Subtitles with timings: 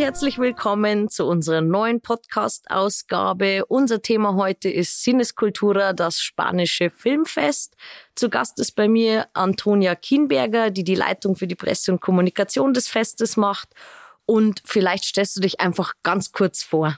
[0.00, 3.66] herzlich willkommen zu unserer neuen Podcast-Ausgabe.
[3.66, 7.76] Unser Thema heute ist Sinnescultura, das spanische Filmfest.
[8.14, 12.72] Zu Gast ist bei mir Antonia Kienberger, die die Leitung für die Presse und Kommunikation
[12.72, 13.68] des Festes macht.
[14.24, 16.96] Und vielleicht stellst du dich einfach ganz kurz vor.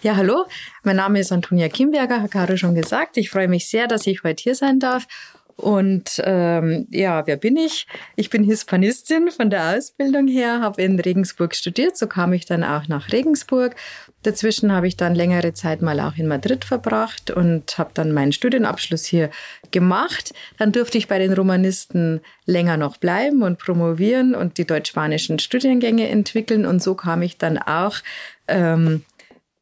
[0.00, 0.46] Ja, hallo,
[0.84, 3.16] mein Name ist Antonia Kienberger, hat Caro schon gesagt.
[3.16, 5.08] Ich freue mich sehr, dass ich heute hier sein darf
[5.56, 7.86] und ähm, ja, wer bin ich?
[8.16, 12.64] Ich bin Hispanistin von der Ausbildung her, habe in Regensburg studiert, so kam ich dann
[12.64, 13.76] auch nach Regensburg.
[14.22, 18.32] Dazwischen habe ich dann längere Zeit mal auch in Madrid verbracht und habe dann meinen
[18.32, 19.30] Studienabschluss hier
[19.70, 20.34] gemacht.
[20.58, 26.08] Dann durfte ich bei den Romanisten länger noch bleiben und promovieren und die deutsch-spanischen Studiengänge
[26.08, 26.66] entwickeln.
[26.66, 27.96] Und so kam ich dann auch
[28.46, 29.04] ähm,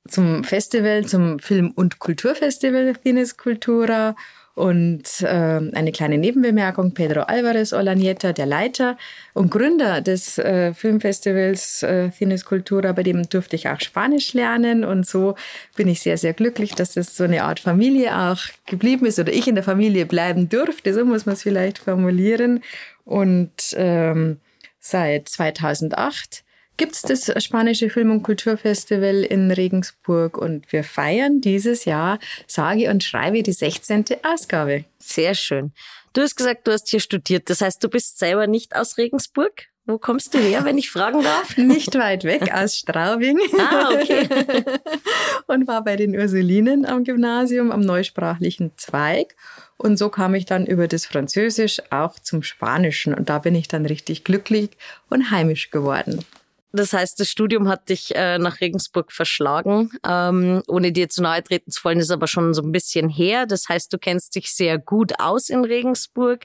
[0.09, 4.17] zum Festival, zum Film- und Kulturfestival Fines Cultura
[4.59, 8.98] und äh, eine kleine Nebenbemerkung, Pedro Alvarez Olanieta, der Leiter
[9.33, 14.84] und Gründer des äh, Filmfestivals äh, Cines Cultura, bei dem durfte ich auch Spanisch lernen.
[14.84, 15.36] Und so
[15.77, 19.33] bin ich sehr, sehr glücklich, dass das so eine Art Familie auch geblieben ist oder
[19.33, 22.61] ich in der Familie bleiben durfte, so muss man es vielleicht formulieren.
[23.05, 24.39] Und ähm,
[24.81, 26.42] seit 2008
[26.79, 32.91] gibt es das Spanische Film- und Kulturfestival in Regensburg und wir feiern dieses Jahr, sage
[32.91, 34.07] und schreibe, die 16.
[34.23, 34.85] Ausgabe.
[34.98, 35.73] Sehr schön.
[36.15, 37.51] Du hast gesagt, du hast hier studiert.
[37.51, 39.67] Das heißt, du bist selber nicht aus Regensburg?
[39.85, 41.57] Wo kommst du her, wenn ich fragen darf?
[41.57, 43.39] Nicht weit weg, aus Straubing.
[43.59, 44.29] Ah, okay.
[45.47, 49.35] und war bei den Ursulinen am Gymnasium, am neusprachlichen Zweig.
[49.79, 53.15] Und so kam ich dann über das Französisch auch zum Spanischen.
[53.15, 54.70] Und da bin ich dann richtig glücklich
[55.09, 56.23] und heimisch geworden.
[56.72, 59.91] Das heißt, das Studium hat dich äh, nach Regensburg verschlagen.
[60.06, 63.47] Ähm, ohne dir zu nahe treten zu wollen, ist aber schon so ein bisschen her.
[63.47, 66.44] Das heißt, du kennst dich sehr gut aus in Regensburg.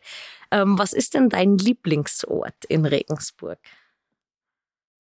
[0.52, 3.60] Ähm, was ist denn dein Lieblingsort in Regensburg?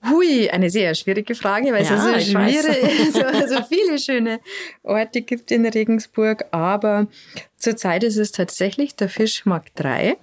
[0.09, 4.41] Hui, eine sehr schwierige Frage, weil ja, es so schwierig, so, so viele schöne
[4.83, 6.45] Orte gibt in Regensburg.
[6.51, 7.07] Aber
[7.55, 10.17] zurzeit ist es tatsächlich der Fischmarkt 3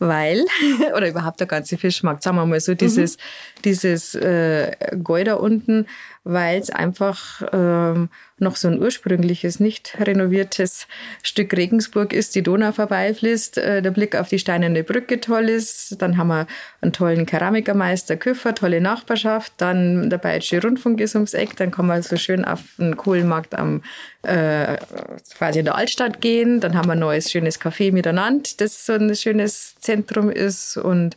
[0.00, 0.44] weil,
[0.96, 3.62] oder überhaupt der ganze Fischmarkt, sagen wir mal so, dieses, mhm.
[3.64, 4.72] dieses äh,
[5.02, 5.86] Goi da unten,
[6.24, 10.86] weil es einfach ähm, noch so ein ursprüngliches, nicht renoviertes
[11.22, 16.00] Stück Regensburg ist, die Donau vorbeifließt, äh, der Blick auf die steinerne Brücke toll ist,
[16.00, 16.46] dann haben wir
[16.80, 21.86] einen tollen Keramikermeister Küffer, tolle Nachbarschaft, dann der Bayerische Rundfunk ist ums Eck, dann kann
[21.86, 23.82] man so schön auf den Kohlenmarkt am
[24.22, 24.76] äh,
[25.36, 28.92] quasi in der Altstadt gehen, dann haben wir ein neues schönes Café miteinander, das so
[28.92, 31.16] ein schönes Zentrum ist und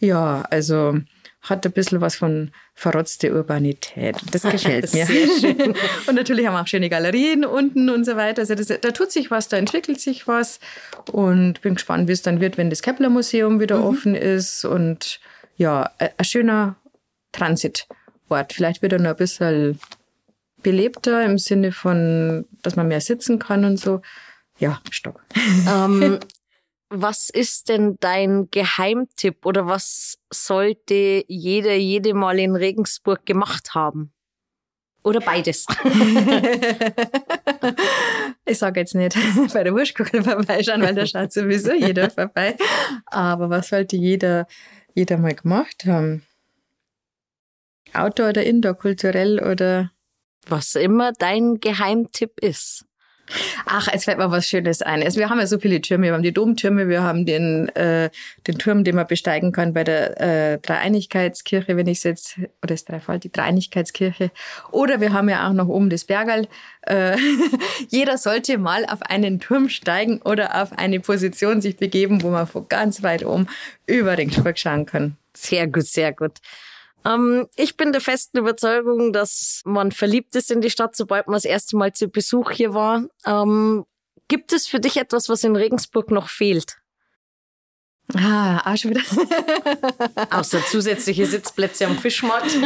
[0.00, 0.98] ja, also
[1.42, 4.16] hat ein bisschen was von verrotzte Urbanität.
[4.30, 5.06] Das gefällt mir.
[5.06, 5.74] Sehr schön.
[6.06, 8.42] und natürlich haben wir auch schöne Galerien unten und so weiter.
[8.42, 10.60] Also das, da tut sich was, da entwickelt sich was.
[11.10, 13.84] Und bin gespannt, wie es dann wird, wenn das Kepler Museum wieder mhm.
[13.84, 14.64] offen ist.
[14.64, 15.20] Und
[15.56, 16.76] ja, ein schöner
[17.32, 17.88] Transitort.
[18.52, 19.80] Vielleicht wird er noch ein bisschen
[20.62, 24.02] belebter im Sinne von, dass man mehr sitzen kann und so.
[24.58, 25.24] Ja, Stock.
[25.68, 26.18] Ähm,
[26.92, 34.12] was ist denn dein Geheimtipp oder was sollte jeder, jede mal in Regensburg gemacht haben?
[35.04, 35.66] Oder beides?
[38.46, 39.16] ich sage jetzt nicht
[39.52, 42.56] bei der Wurstkuchel vorbeischauen, weil da schaut sowieso jeder vorbei.
[43.06, 44.46] Aber was sollte jeder,
[44.94, 46.22] jeder mal gemacht haben?
[47.94, 49.90] Outdoor oder Indoor, kulturell oder?
[50.46, 52.84] Was immer dein Geheimtipp ist.
[53.66, 55.02] Ach, es fällt mir was Schönes ein.
[55.02, 56.06] Also wir haben ja so viele Türme.
[56.06, 58.10] Wir haben die Domtürme, wir haben den, äh,
[58.46, 62.74] den Turm, den man besteigen kann bei der äh, Dreieinigkeitskirche, wenn ich es jetzt, oder
[62.74, 64.30] das Dreifalt, die Dreieinigkeitskirche.
[64.70, 66.48] Oder wir haben ja auch noch oben das Bergerl.
[66.82, 67.16] Äh,
[67.88, 72.46] jeder sollte mal auf einen Turm steigen oder auf eine Position sich begeben, wo man
[72.46, 73.46] von ganz weit oben
[73.86, 75.16] über den Regensburg schauen kann.
[75.34, 76.32] Sehr gut, sehr gut.
[77.04, 81.34] Ähm, ich bin der festen Überzeugung, dass man verliebt ist in die Stadt, sobald man
[81.34, 83.04] das erste Mal zu Besuch hier war.
[83.26, 83.84] Ähm,
[84.28, 86.78] gibt es für dich etwas, was in Regensburg noch fehlt?
[88.14, 89.02] Ah, auch schon wieder.
[90.30, 92.52] Außer zusätzliche Sitzplätze am Fischmarkt.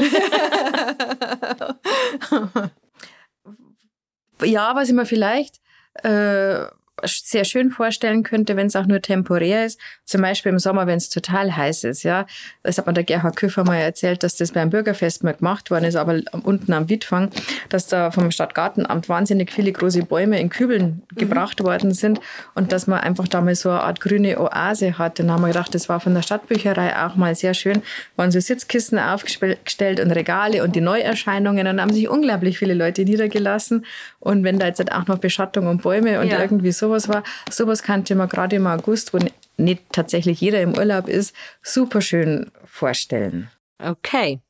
[4.43, 5.61] ja, was ich mir vielleicht
[6.03, 6.67] äh,
[7.05, 9.79] sehr schön vorstellen könnte, wenn es auch nur temporär ist.
[10.05, 12.03] Zum Beispiel im Sommer, wenn es total heiß ist.
[12.05, 12.27] Ja,
[12.63, 15.85] das hat mir der Gerhard Küffer mal erzählt, dass das beim Bürgerfest mal gemacht worden
[15.85, 17.31] ist, aber unten am Wittfang,
[17.69, 21.17] dass da vom Stadtgartenamt wahnsinnig viele große Bäume in Kübeln mhm.
[21.17, 22.21] gebracht worden sind
[22.55, 25.19] und dass man einfach da mal so eine Art grüne Oase hat.
[25.19, 27.83] Dann haben wir gedacht, das war von der Stadtbücherei auch mal sehr schön.
[28.17, 31.67] Waren so Sitzkissen aufgestellt und Regale und die Neuerscheinungen.
[31.67, 33.85] Und dann haben sich unglaublich viele Leute niedergelassen.
[34.19, 36.41] Und wenn da jetzt halt auch noch Beschattung und Bäume und ja.
[36.41, 37.23] irgendwie so sowas war.
[37.51, 39.19] Sowas kannte man gerade im August, wo
[39.57, 43.51] nicht tatsächlich jeder im Urlaub ist, super schön vorstellen.
[43.79, 44.41] Okay.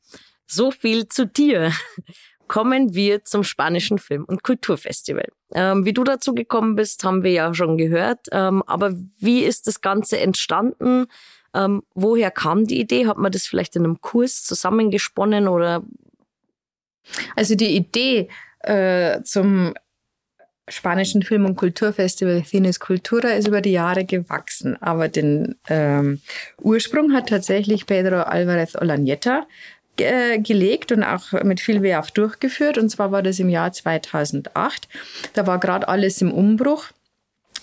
[0.47, 1.73] So viel zu dir.
[2.49, 5.29] Kommen wir zum spanischen Film- und Kulturfestival.
[5.53, 8.21] Ähm, wie du dazu gekommen bist, haben wir ja schon gehört.
[8.31, 11.06] Ähm, aber wie ist das Ganze entstanden?
[11.55, 13.09] Ähm, woher kam die Idee?
[13.09, 15.83] Hat man das vielleicht in einem Kurs zusammengesponnen oder?
[17.35, 18.29] Also die Idee
[18.61, 19.75] äh, zum
[20.69, 24.81] spanischen Film- und Kulturfestival Cines Cultura ist über die Jahre gewachsen.
[24.83, 26.21] Aber den ähm,
[26.61, 29.43] Ursprung hat tatsächlich Pedro Alvarez Olañeta
[29.99, 32.79] äh, gelegt und auch mit viel Werf durchgeführt.
[32.79, 34.89] Und zwar war das im Jahr 2008.
[35.35, 36.87] Da war gerade alles im Umbruch.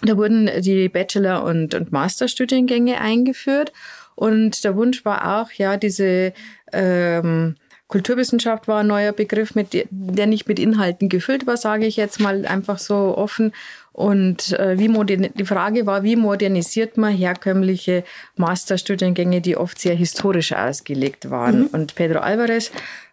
[0.02, 3.72] Da wurden die Bachelor- und, und Masterstudiengänge eingeführt.
[4.16, 6.34] Und der Wunsch war auch, ja, diese
[6.72, 7.56] ähm,
[7.88, 12.20] Kulturwissenschaft war ein neuer Begriff, mit, der nicht mit Inhalten gefüllt war, sage ich jetzt
[12.20, 13.54] mal einfach so offen.
[13.92, 14.90] Und äh, wie
[15.36, 18.04] die Frage war, wie modernisiert man herkömmliche
[18.36, 21.62] Masterstudiengänge, die oft sehr historisch ausgelegt waren.
[21.62, 21.68] Mhm.
[21.68, 22.72] Und Pedro Alvarez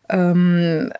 [0.08, 0.90] ähm,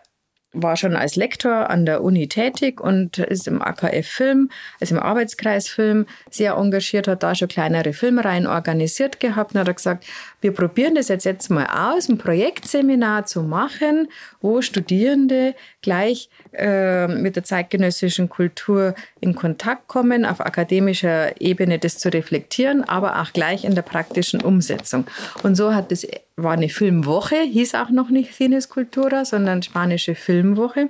[0.53, 5.01] war schon als Lektor an der Uni tätig und ist im AKF Film, also im
[5.01, 10.05] Arbeitskreis Film, sehr engagiert, hat da schon kleinere Filmreihen organisiert gehabt und hat gesagt,
[10.41, 14.07] wir probieren das jetzt, jetzt mal aus, ein Projektseminar zu machen,
[14.41, 21.99] wo Studierende gleich äh, mit der zeitgenössischen Kultur in Kontakt kommen, auf akademischer Ebene das
[21.99, 25.05] zu reflektieren, aber auch gleich in der praktischen Umsetzung.
[25.43, 26.05] Und so hat das
[26.35, 30.89] war eine Filmwoche, hieß auch noch nicht Cines Cultura, sondern spanische Filmwoche.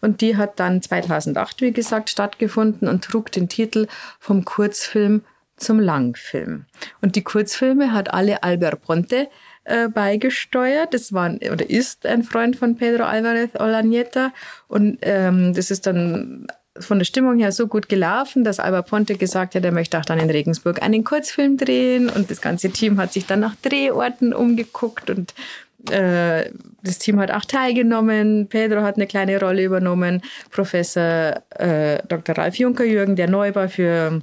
[0.00, 3.86] Und die hat dann 2008, wie gesagt, stattgefunden und trug den Titel
[4.18, 5.22] vom Kurzfilm
[5.58, 6.66] zum Langfilm.
[7.00, 9.28] Und die Kurzfilme hat alle Albert Ponte
[9.64, 10.94] äh, beigesteuert.
[10.94, 14.30] Das war oder ist ein Freund von Pedro Alvarez Olañeta.
[14.68, 16.46] Und ähm, das ist dann
[16.80, 20.04] von der Stimmung her so gut gelaufen, dass Albert Ponte gesagt hat, er möchte auch
[20.04, 22.08] dann in Regensburg einen Kurzfilm drehen.
[22.08, 25.34] Und das ganze Team hat sich dann nach Drehorten umgeguckt und
[25.90, 26.50] äh,
[26.82, 28.48] das Team hat auch teilgenommen.
[28.48, 30.22] Pedro hat eine kleine Rolle übernommen.
[30.50, 32.36] Professor äh, Dr.
[32.36, 34.20] Ralf Juncker-Jürgen, der neu war für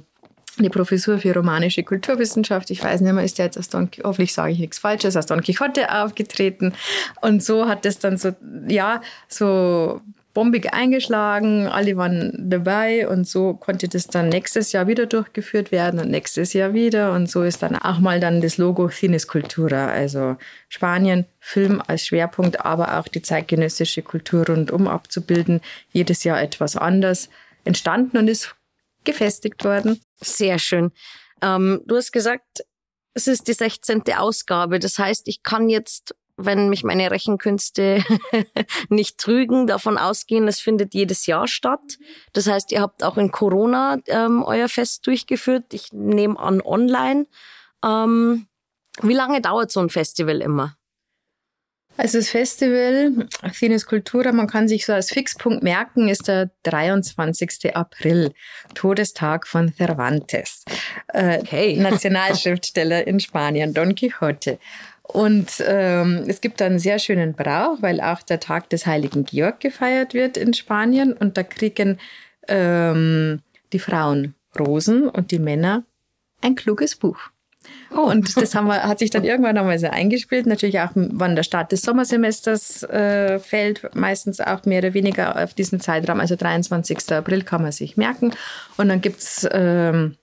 [0.64, 2.70] die Professur für romanische Kulturwissenschaft.
[2.70, 5.16] Ich weiß nicht mehr, ist der jetzt aus Don Quixote, hoffentlich sage ich nichts Falsches,
[5.16, 6.72] aus Don Quixote aufgetreten.
[7.20, 8.32] Und so hat es dann so,
[8.68, 10.00] ja, so
[10.36, 15.98] bombig eingeschlagen, alle waren dabei und so konnte das dann nächstes Jahr wieder durchgeführt werden
[15.98, 19.86] und nächstes Jahr wieder und so ist dann auch mal dann das Logo Cines Cultura,
[19.86, 20.36] also
[20.68, 25.62] Spanien, Film als Schwerpunkt, aber auch die zeitgenössische Kultur rundum abzubilden,
[25.94, 27.30] jedes Jahr etwas anders
[27.64, 28.55] entstanden und ist
[29.06, 30.00] gefestigt worden.
[30.20, 30.92] Sehr schön.
[31.42, 32.64] Ähm, du hast gesagt,
[33.14, 34.02] es ist die 16.
[34.16, 34.78] Ausgabe.
[34.78, 38.04] Das heißt, ich kann jetzt, wenn mich meine Rechenkünste
[38.90, 41.98] nicht trügen, davon ausgehen, es findet jedes Jahr statt.
[42.34, 45.72] Das heißt, ihr habt auch in Corona ähm, euer Fest durchgeführt.
[45.72, 47.26] Ich nehme an, online.
[47.82, 48.48] Ähm,
[49.00, 50.75] wie lange dauert so ein Festival immer?
[51.96, 57.74] Also das Festival Cines Cultura, man kann sich so als Fixpunkt merken, ist der 23.
[57.74, 58.32] April,
[58.74, 60.64] Todestag von Cervantes,
[61.08, 61.76] äh, okay.
[61.80, 64.58] Nationalschriftsteller in Spanien, Don Quixote.
[65.02, 69.60] Und ähm, es gibt einen sehr schönen Brauch, weil auch der Tag des heiligen Georg
[69.60, 71.12] gefeiert wird in Spanien.
[71.12, 71.98] Und da kriegen
[72.48, 73.40] ähm,
[73.72, 75.84] die Frauen Rosen und die Männer
[76.40, 77.18] ein kluges Buch.
[77.94, 78.00] Oh.
[78.00, 80.46] Und das haben wir, hat sich dann irgendwann einmal so eingespielt.
[80.46, 85.54] Natürlich auch, wann der Start des Sommersemesters äh, fällt, meistens auch mehr oder weniger auf
[85.54, 87.12] diesen Zeitraum, also 23.
[87.12, 88.32] April kann man sich merken.
[88.76, 90.16] Und dann gibt's ähm,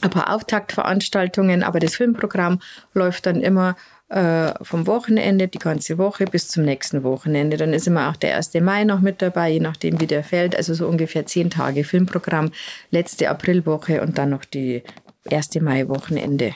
[0.00, 2.60] ein paar Auftaktveranstaltungen, aber das Filmprogramm
[2.92, 3.76] läuft dann immer
[4.08, 7.56] äh, vom Wochenende, die ganze Woche bis zum nächsten Wochenende.
[7.56, 8.54] Dann ist immer auch der 1.
[8.54, 10.54] Mai noch mit dabei, je nachdem wie der fällt.
[10.54, 12.52] Also so ungefähr zehn Tage Filmprogramm,
[12.90, 14.82] letzte Aprilwoche und dann noch die
[15.30, 15.60] 1.
[15.60, 16.54] Mai-Wochenende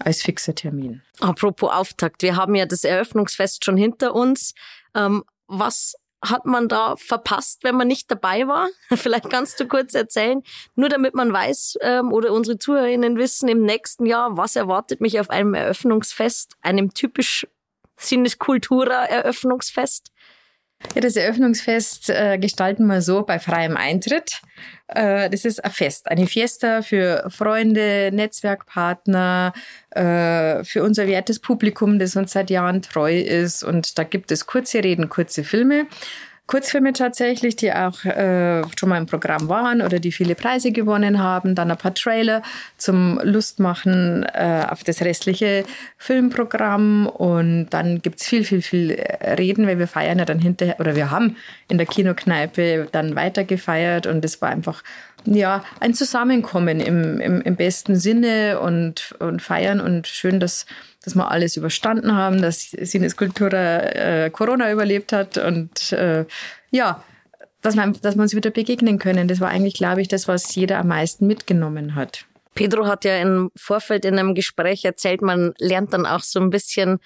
[0.00, 1.02] als fixer Termin.
[1.20, 4.54] Apropos Auftakt, wir haben ja das Eröffnungsfest schon hinter uns.
[4.94, 8.68] Ähm, was hat man da verpasst, wenn man nicht dabei war?
[8.94, 10.42] Vielleicht kannst du kurz erzählen,
[10.74, 15.20] nur damit man weiß ähm, oder unsere ZuhörerInnen wissen im nächsten Jahr, was erwartet mich
[15.20, 17.46] auf einem Eröffnungsfest, einem typisch
[17.96, 20.12] Sinnes Cultura Eröffnungsfest?
[20.94, 24.40] Ja, das Eröffnungsfest äh, gestalten wir so bei freiem Eintritt.
[24.86, 29.52] Äh, das ist ein Fest, eine Fiesta für Freunde, Netzwerkpartner,
[29.90, 33.64] äh, für unser wertes Publikum, das uns seit Jahren treu ist.
[33.64, 35.86] Und da gibt es kurze Reden, kurze Filme.
[36.48, 41.22] Kurzfilme tatsächlich, die auch äh, schon mal im Programm waren oder die viele Preise gewonnen
[41.22, 41.54] haben.
[41.54, 42.42] Dann ein paar Trailer
[42.78, 45.64] zum Lustmachen äh, auf das restliche
[45.98, 47.06] Filmprogramm.
[47.06, 48.92] Und dann gibt's viel, viel, viel
[49.38, 51.36] Reden, weil wir feiern ja dann hinterher, oder wir haben
[51.68, 54.06] in der Kinokneipe dann weiter gefeiert.
[54.06, 54.82] Und es war einfach
[55.26, 60.64] ja, ein Zusammenkommen im, im, im besten Sinne und, und feiern und schön, dass,
[61.08, 66.26] dass wir alles überstanden haben, dass Sines Kultura äh, Corona überlebt hat und äh,
[66.70, 67.02] ja,
[67.62, 69.26] dass, man, dass wir uns wieder begegnen können.
[69.26, 72.26] Das war eigentlich, glaube ich, das, was jeder am meisten mitgenommen hat.
[72.54, 76.50] Pedro hat ja im Vorfeld in einem Gespräch erzählt, man lernt dann auch so ein
[76.50, 76.98] bisschen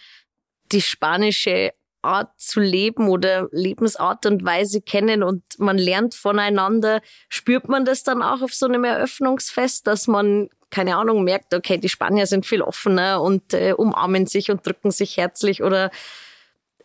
[0.73, 1.71] die spanische
[2.03, 7.01] Art zu leben oder Lebensart und Weise kennen und man lernt voneinander.
[7.29, 11.79] Spürt man das dann auch auf so einem Eröffnungsfest, dass man, keine Ahnung, merkt, okay,
[11.79, 15.93] die Spanier sind viel offener und äh, umarmen sich und drücken sich herzlich oder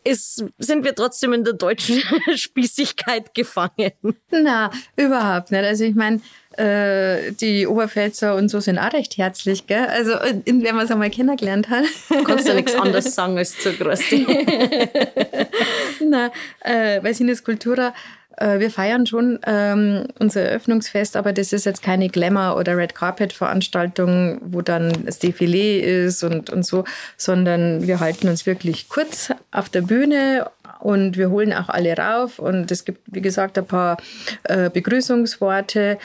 [0.04, 2.00] ist, sind wir trotzdem in der deutschen
[2.36, 3.92] Spießigkeit gefangen?
[4.30, 5.64] Na, überhaupt nicht.
[5.64, 6.20] Also ich meine,
[6.56, 9.86] äh, die Oberpfälzer und so sind auch recht herzlich, gell?
[9.86, 11.84] Also, wenn man es einmal kennengelernt hat.
[12.24, 14.00] Kannst du nichts anderes sagen als zu groß.
[16.08, 16.30] Na,
[16.60, 17.94] äh, weil Sinnes Kultura
[18.38, 22.94] äh, wir feiern schon ähm, unser Eröffnungsfest, aber das ist jetzt keine Glamour- oder Red
[22.94, 26.84] Carpet-Veranstaltung, wo dann das Defilé ist und, und so,
[27.16, 30.46] sondern wir halten uns wirklich kurz auf der Bühne
[30.80, 33.96] und wir holen auch alle rauf und es gibt, wie gesagt, ein paar
[34.44, 35.98] äh, Begrüßungsworte,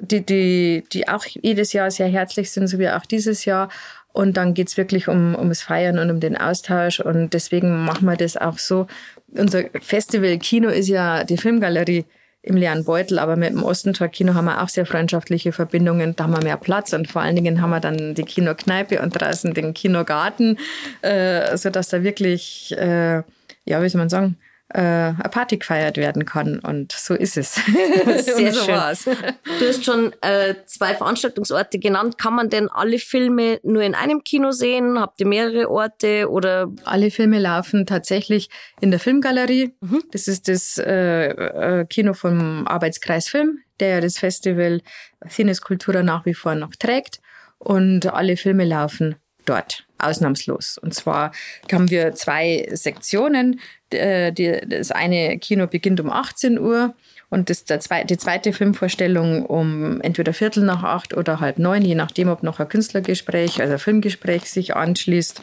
[0.00, 3.68] die, die, die auch jedes Jahr sehr herzlich sind, so wie auch dieses Jahr.
[4.12, 7.00] Und dann geht's wirklich um, ums Feiern und um den Austausch.
[7.00, 8.86] Und deswegen machen wir das auch so.
[9.28, 12.04] Unser Festival Kino ist ja die Filmgalerie
[12.42, 16.14] im leeren Beutel, aber mit dem Ostentor Kino haben wir auch sehr freundschaftliche Verbindungen.
[16.14, 19.10] Da haben wir mehr Platz und vor allen Dingen haben wir dann die Kinokneipe und
[19.10, 20.58] draußen den Kinogarten,
[21.02, 23.22] äh, so dass da wirklich, äh,
[23.64, 24.36] ja, wie soll man sagen,
[24.70, 26.58] äh, Party gefeiert werden kann.
[26.58, 27.54] Und so ist es.
[28.24, 28.74] Sehr so schön.
[28.74, 29.04] War's.
[29.04, 32.18] Du hast schon äh, zwei Veranstaltungsorte genannt.
[32.18, 34.98] Kann man denn alle Filme nur in einem Kino sehen?
[34.98, 36.72] Habt ihr mehrere Orte oder?
[36.84, 38.48] Alle Filme laufen tatsächlich
[38.80, 39.74] in der Filmgalerie.
[39.80, 40.02] Mhm.
[40.10, 44.80] Das ist das äh, äh Kino vom Arbeitskreis Film, der das Festival
[45.28, 47.20] Cines Cultura nach wie vor noch trägt.
[47.58, 50.78] Und alle Filme laufen dort, ausnahmslos.
[50.78, 51.32] Und zwar
[51.72, 53.60] haben wir zwei Sektionen.
[53.90, 54.32] Äh,
[54.66, 56.94] das eine Kino beginnt um 18 Uhr
[57.28, 61.82] und das, der zwei, die zweite Filmvorstellung um entweder Viertel nach acht oder halb neun,
[61.82, 65.42] je nachdem, ob noch ein Künstlergespräch, also ein Filmgespräch sich anschließt.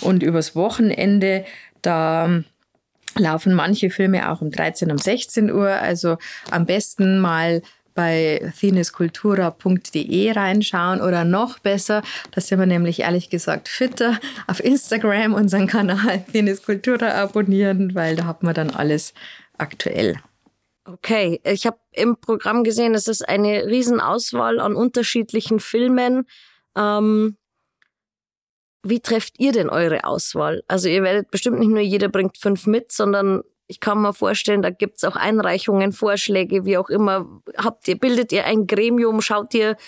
[0.00, 1.44] Und übers Wochenende,
[1.80, 2.42] da
[3.16, 5.70] laufen manche Filme auch um 13, um 16 Uhr.
[5.70, 6.18] Also
[6.50, 7.62] am besten mal
[7.94, 15.34] bei thinescultura.de reinschauen oder noch besser, da sind wir nämlich ehrlich gesagt fitter, auf Instagram
[15.34, 19.14] unseren Kanal Thinescultura abonnieren, weil da hat man dann alles
[19.58, 20.16] aktuell.
[20.84, 26.26] Okay, ich habe im Programm gesehen, es ist eine Riesenauswahl an unterschiedlichen Filmen.
[26.76, 27.36] Ähm,
[28.82, 30.64] wie trefft ihr denn eure Auswahl?
[30.66, 34.60] Also ihr werdet bestimmt nicht nur jeder bringt fünf mit, sondern ich kann mir vorstellen,
[34.60, 37.40] da gibt's auch Einreichungen, Vorschläge, wie auch immer.
[37.56, 39.78] Habt ihr, bildet ihr ein Gremium, schaut ihr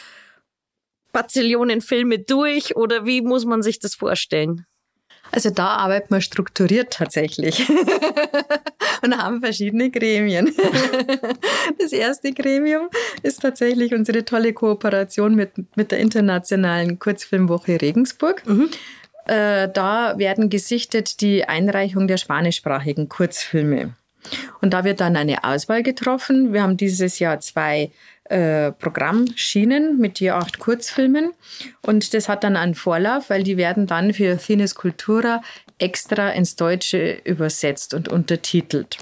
[1.12, 4.64] Bazillionen Filme durch oder wie muss man sich das vorstellen?
[5.32, 7.68] Also da arbeitet man strukturiert tatsächlich
[9.02, 10.54] und haben verschiedene Gremien.
[11.78, 12.88] Das erste Gremium
[13.22, 18.46] ist tatsächlich unsere tolle Kooperation mit, mit der Internationalen Kurzfilmwoche Regensburg.
[18.46, 18.70] Mhm.
[19.26, 23.94] Äh, da werden gesichtet die Einreichung der spanischsprachigen Kurzfilme.
[24.60, 26.52] Und da wird dann eine Auswahl getroffen.
[26.52, 27.90] Wir haben dieses Jahr zwei
[28.24, 31.32] äh, Programmschienen mit je acht Kurzfilmen.
[31.82, 35.42] Und das hat dann einen Vorlauf, weil die werden dann für Cines Cultura
[35.78, 38.98] extra ins Deutsche übersetzt und untertitelt.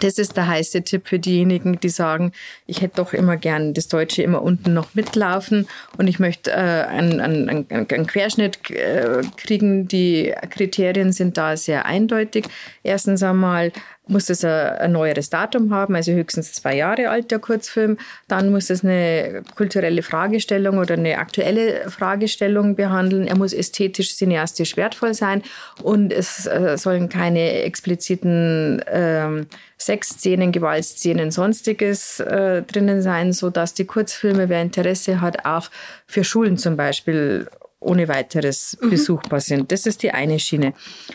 [0.00, 2.32] Das ist der heiße Tipp für diejenigen, die sagen,
[2.66, 6.54] ich hätte doch immer gern das Deutsche immer unten noch mitlaufen und ich möchte äh,
[6.54, 9.86] einen, einen, einen Querschnitt äh, kriegen.
[9.86, 12.46] Die Kriterien sind da sehr eindeutig.
[12.82, 13.72] Erstens einmal
[14.08, 17.98] muss es ein, neueres Datum haben, also höchstens zwei Jahre alt, der Kurzfilm.
[18.26, 23.26] Dann muss es eine kulturelle Fragestellung oder eine aktuelle Fragestellung behandeln.
[23.26, 25.42] Er muss ästhetisch, cineastisch wertvoll sein
[25.82, 29.46] und es äh, sollen keine expliziten ähm,
[29.78, 35.70] Sexszenen, Gewaltszenen, sonstiges äh, drinnen sein, so dass die Kurzfilme, wer Interesse hat, auch
[36.06, 37.48] für Schulen zum Beispiel
[37.80, 38.90] ohne weiteres mhm.
[38.90, 39.70] besuchbar sind.
[39.72, 40.74] Das ist die eine Schiene.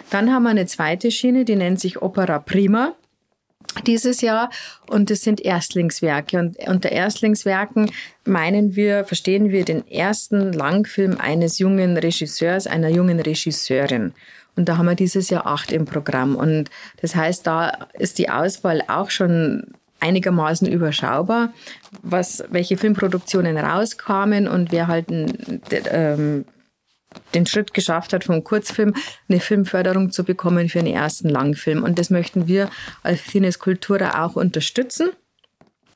[0.09, 2.95] Dann haben wir eine zweite Schiene, die nennt sich Opera Prima
[3.87, 4.49] dieses Jahr
[4.87, 7.91] und das sind Erstlingswerke und unter Erstlingswerken
[8.25, 14.13] meinen wir, verstehen wir den ersten Langfilm eines jungen Regisseurs, einer jungen Regisseurin.
[14.55, 16.35] Und da haben wir dieses Jahr acht im Programm.
[16.35, 16.69] Und
[17.01, 21.53] das heißt, da ist die Auswahl auch schon einigermaßen überschaubar,
[22.01, 26.45] was, welche Filmproduktionen rauskamen und wer halt ähm,
[27.33, 28.93] den Schritt geschafft hat, vom Kurzfilm
[29.29, 31.83] eine Filmförderung zu bekommen für einen ersten Langfilm.
[31.83, 32.69] Und das möchten wir
[33.01, 35.11] als Cines Cultura auch unterstützen.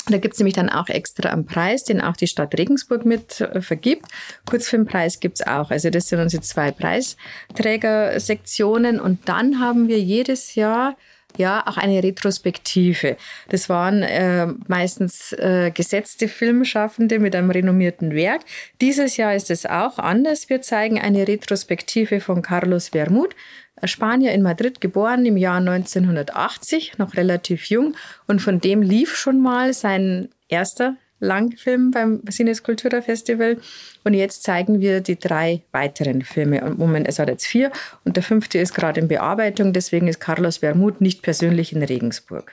[0.10, 3.42] Da gibt es nämlich dann auch extra einen Preis, den auch die Stadt Regensburg mit
[3.42, 4.06] äh, vergibt.
[4.46, 5.70] Kurzfilmpreis gibt es auch.
[5.70, 9.02] Also das sind unsere zwei Preisträgersektionen.
[9.02, 10.96] Und dann haben wir jedes Jahr
[11.38, 13.18] ja auch eine Retrospektive.
[13.50, 18.42] Das waren äh, meistens äh, gesetzte Filmschaffende mit einem renommierten Werk.
[18.82, 20.50] Dieses Jahr ist es auch anders.
[20.50, 23.36] Wir zeigen eine Retrospektive von Carlos Vermut.
[23.84, 27.96] Spanier in Madrid geboren im Jahr 1980, noch relativ jung.
[28.28, 32.22] Und von dem lief schon mal sein erster Langfilm beim
[32.64, 33.58] Cultura Festival.
[34.04, 36.60] Und jetzt zeigen wir die drei weiteren Filme.
[36.60, 37.72] Im Moment, es hat jetzt vier
[38.04, 39.74] und der fünfte ist gerade in Bearbeitung.
[39.74, 42.52] Deswegen ist Carlos Vermut nicht persönlich in Regensburg.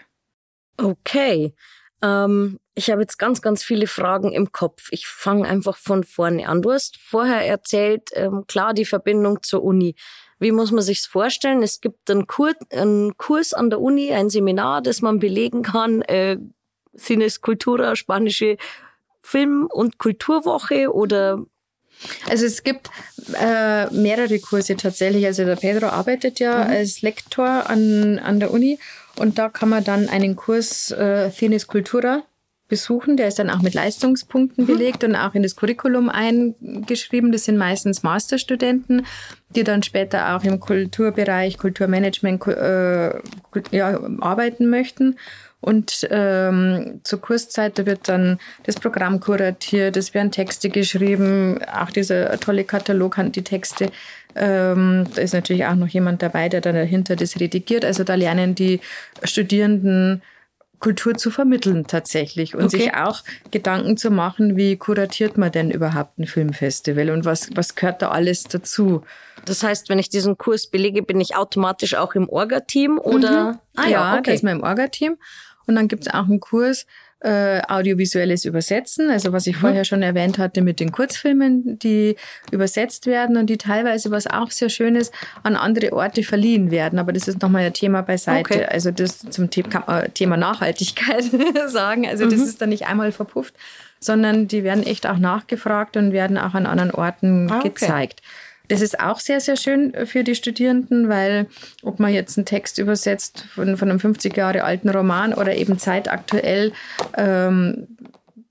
[0.77, 1.55] Okay.
[2.03, 4.89] Ähm, ich habe jetzt ganz, ganz viele Fragen im Kopf.
[4.91, 6.61] Ich fange einfach von vorne an.
[6.61, 9.95] Du hast vorher erzählt, ähm, klar, die Verbindung zur Uni.
[10.41, 11.63] Wie muss man sich's vorstellen?
[11.63, 16.03] Es gibt einen, Kur einen Kurs an der Uni, ein Seminar, das man belegen kann.
[16.03, 16.39] Äh,
[16.99, 18.57] Cines Cultura, spanische
[19.21, 21.45] Film- und Kulturwoche oder
[22.29, 22.91] also es gibt
[23.41, 25.25] äh, mehrere Kurse tatsächlich.
[25.27, 26.71] Also der Pedro arbeitet ja mhm.
[26.71, 28.79] als Lektor an, an der Uni
[29.17, 32.23] und da kann man dann einen Kurs äh, Cines Cultura
[32.69, 33.17] besuchen.
[33.17, 34.69] Der ist dann auch mit Leistungspunkten mhm.
[34.69, 37.31] belegt und auch in das Curriculum eingeschrieben.
[37.31, 39.07] Das sind meistens Masterstudenten,
[39.51, 43.21] die dann später auch im Kulturbereich, Kulturmanagement äh,
[43.71, 45.17] ja, arbeiten möchten.
[45.65, 51.91] Und ähm, zur Kurszeit, da wird dann das Programm kuratiert, es werden Texte geschrieben, auch
[51.91, 53.91] dieser tolle Katalog hat die Texte.
[54.37, 57.83] Ähm, da ist natürlich auch noch jemand dabei, der dann dahinter das redigiert.
[57.87, 58.81] Also da lernen die
[59.23, 60.21] Studierenden
[60.81, 62.77] Kultur zu vermitteln tatsächlich und okay.
[62.77, 67.75] sich auch Gedanken zu machen, wie kuratiert man denn überhaupt ein Filmfestival und was, was
[67.75, 69.03] gehört da alles dazu.
[69.47, 73.53] Das heißt, wenn ich diesen Kurs belege, bin ich automatisch auch im Orga-Team oder?
[73.53, 73.59] Mhm.
[73.77, 74.23] Ah, ja, ja okay.
[74.25, 75.17] da ist man im Orga-Team.
[75.67, 76.87] Und dann gibt es auch einen Kurs
[77.25, 79.61] äh, audiovisuelles Übersetzen, also was ich mhm.
[79.61, 82.17] vorher schon erwähnt hatte mit den Kurzfilmen, die
[82.51, 86.99] übersetzt werden und die teilweise, was auch sehr schön ist, an andere Orte verliehen werden.
[86.99, 88.55] Aber das ist nochmal ein Thema beiseite.
[88.55, 88.67] Okay.
[88.67, 91.25] Also das zum Thema Nachhaltigkeit
[91.67, 92.07] sagen.
[92.07, 92.45] Also das mhm.
[92.45, 93.55] ist dann nicht einmal verpufft,
[94.01, 97.71] sondern die werden echt auch nachgefragt und werden auch an anderen Orten ah, okay.
[97.71, 98.21] gezeigt.
[98.69, 101.47] Das ist auch sehr, sehr schön für die Studierenden, weil
[101.83, 105.79] ob man jetzt einen Text übersetzt von, von einem 50 Jahre alten Roman oder eben
[105.79, 106.73] zeitaktuell
[107.17, 107.89] ähm,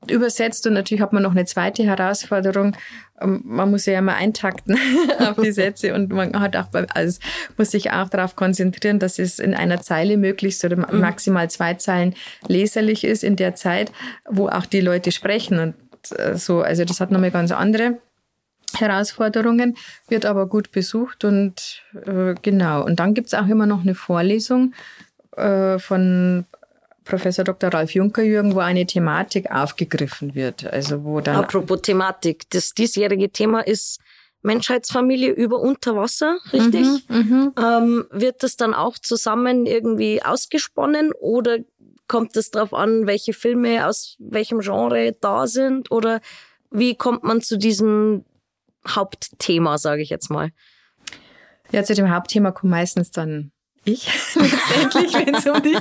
[0.10, 2.76] übersetzt und natürlich hat man noch eine zweite Herausforderung.
[3.21, 4.78] Ähm, man muss ja immer eintakten
[5.19, 7.19] auf die Sätze und man hat auch, also
[7.58, 10.99] muss sich auch darauf konzentrieren, dass es in einer Zeile möglichst oder mhm.
[10.99, 12.15] maximal zwei Zeilen
[12.47, 13.91] leserlich ist in der Zeit,
[14.30, 15.76] wo auch die Leute sprechen und
[16.19, 16.62] äh, so.
[16.62, 17.97] Also das hat nochmal ganz andere
[18.79, 22.83] Herausforderungen, wird aber gut besucht und äh, genau.
[22.83, 24.73] Und dann gibt's auch immer noch eine Vorlesung
[25.36, 26.45] äh, von
[27.03, 27.73] Professor Dr.
[27.73, 30.65] Ralf Juncker-Jürgen, wo eine Thematik aufgegriffen wird.
[30.65, 33.99] Also wo dann Apropos Thematik, das diesjährige Thema ist
[34.41, 36.86] Menschheitsfamilie über Unterwasser, richtig?
[37.07, 37.77] Mhm, mh.
[37.77, 41.59] ähm, wird das dann auch zusammen irgendwie ausgesponnen oder
[42.07, 45.91] kommt es darauf an, welche Filme aus welchem Genre da sind?
[45.91, 46.19] Oder
[46.71, 48.25] wie kommt man zu diesem
[48.88, 50.52] Hauptthema, sage ich jetzt mal?
[51.72, 53.52] Ja, zu dem Hauptthema kommt meistens dann
[53.86, 55.76] ich letztendlich, wenn es um die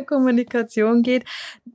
[0.06, 1.24] Kommunikation geht.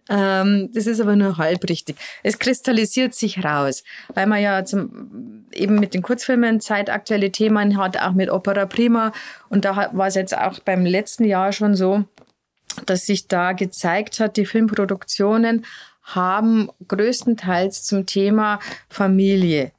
[0.10, 1.98] Ähm, das ist aber nur halb richtig.
[2.24, 7.98] Es kristallisiert sich raus, weil man ja zum, eben mit den Kurzfilmen zeitaktuelle Themen hat,
[7.98, 9.12] auch mit Opera Prima.
[9.50, 12.04] Und da war es jetzt auch beim letzten Jahr schon so,
[12.88, 15.64] dass sich da gezeigt hat, die Filmproduktionen
[16.04, 19.72] haben größtenteils zum Thema Familie.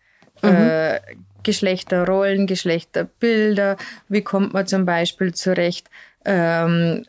[0.43, 0.49] Mhm.
[0.49, 1.01] Äh,
[1.43, 3.77] Geschlechterrollen, Geschlechterbilder,
[4.09, 5.91] wie kommt man zum Beispiel zurecht,
[6.25, 7.05] ähm,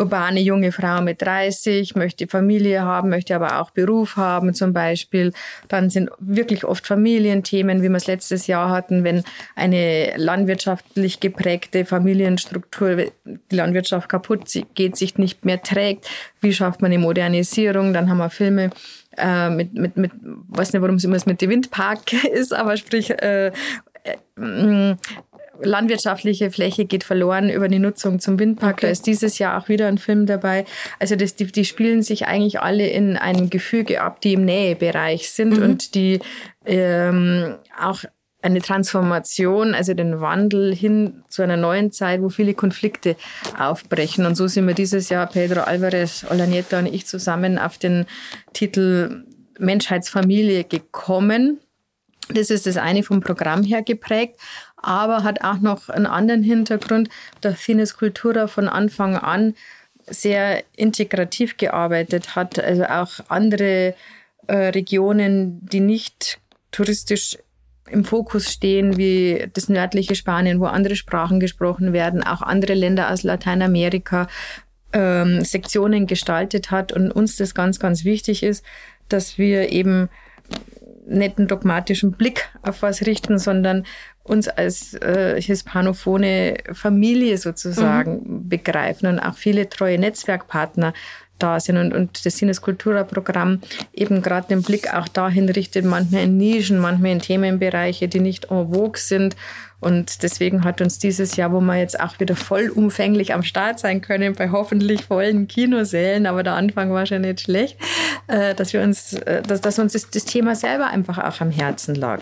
[0.00, 5.32] urbane junge Frau mit 30, möchte Familie haben, möchte aber auch Beruf haben zum Beispiel.
[5.68, 9.22] Dann sind wirklich oft Familienthemen, wie wir es letztes Jahr hatten, wenn
[9.54, 16.08] eine landwirtschaftlich geprägte Familienstruktur, die Landwirtschaft kaputt geht, sich nicht mehr trägt.
[16.40, 17.92] Wie schafft man eine Modernisierung?
[17.92, 18.70] Dann haben wir Filme
[19.18, 23.10] äh, mit, mit, mit, weiß nicht, warum es immer mit dem Windpark ist, aber sprich,
[23.10, 23.52] äh,
[24.04, 24.96] äh,
[25.62, 28.74] landwirtschaftliche Fläche geht verloren über die Nutzung zum Windpark.
[28.74, 28.86] Okay.
[28.86, 30.64] Da ist dieses Jahr auch wieder ein Film dabei.
[30.98, 35.30] Also das, die, die spielen sich eigentlich alle in einem Gefüge ab, die im Nähebereich
[35.30, 35.62] sind mhm.
[35.62, 36.20] und die
[36.66, 38.04] ähm, auch
[38.42, 43.16] eine Transformation, also den Wandel hin zu einer neuen Zeit, wo viele Konflikte
[43.58, 44.24] aufbrechen.
[44.24, 48.06] Und so sind wir dieses Jahr, Pedro Alvarez, Olanieta und ich zusammen auf den
[48.52, 49.24] Titel
[49.58, 51.60] Menschheitsfamilie gekommen.
[52.28, 54.36] Das ist das eine vom Programm her geprägt
[54.82, 57.08] aber hat auch noch einen anderen Hintergrund.
[57.42, 59.54] Der Fines Cultura von Anfang an
[60.06, 63.94] sehr integrativ gearbeitet hat, also auch andere
[64.46, 66.38] äh, Regionen, die nicht
[66.72, 67.38] touristisch
[67.88, 73.10] im Fokus stehen, wie das nördliche Spanien, wo andere Sprachen gesprochen werden, auch andere Länder
[73.10, 74.28] aus Lateinamerika
[74.92, 78.64] ähm, Sektionen gestaltet hat und uns das ganz, ganz wichtig ist,
[79.08, 80.08] dass wir eben
[81.08, 83.84] einen dogmatischen Blick auf was richten, sondern
[84.22, 88.48] uns als äh, hispanophone Familie sozusagen mhm.
[88.48, 90.92] begreifen und auch viele treue Netzwerkpartner
[91.40, 93.60] da sind und, und das Sinneskultura-Programm
[93.92, 98.50] eben gerade den Blick auch dahin richtet, manchmal in Nischen, manchmal in Themenbereiche, die nicht
[98.50, 99.36] en vogue sind.
[99.80, 104.02] Und deswegen hat uns dieses Jahr, wo wir jetzt auch wieder vollumfänglich am Start sein
[104.02, 107.78] können, bei hoffentlich vollen Kinosälen, aber der Anfang war schon nicht schlecht,
[108.26, 111.50] äh, dass wir uns, äh, dass, dass uns das, das Thema selber einfach auch am
[111.50, 112.20] Herzen lag.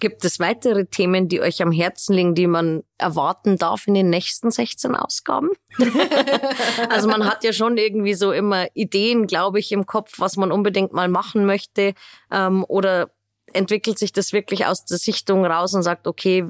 [0.00, 4.10] Gibt es weitere Themen, die euch am Herzen liegen, die man erwarten darf in den
[4.10, 5.50] nächsten 16 Ausgaben?
[6.88, 10.52] also man hat ja schon irgendwie so immer Ideen, glaube ich, im Kopf, was man
[10.52, 11.94] unbedingt mal machen möchte.
[12.30, 13.10] Ähm, oder
[13.52, 16.44] entwickelt sich das wirklich aus der Sichtung raus und sagt, okay,